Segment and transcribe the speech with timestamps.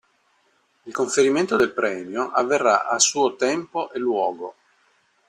[0.85, 4.55] Il conferimento del premio avverrà a suo tempo e luogo.